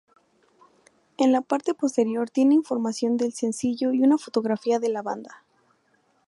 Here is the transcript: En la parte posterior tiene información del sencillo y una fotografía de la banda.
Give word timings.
En 1.19 1.31
la 1.31 1.41
parte 1.43 1.75
posterior 1.75 2.27
tiene 2.31 2.55
información 2.55 3.17
del 3.17 3.33
sencillo 3.33 3.93
y 3.93 4.01
una 4.01 4.17
fotografía 4.17 4.79
de 4.79 4.89
la 4.89 5.03
banda. 5.03 5.45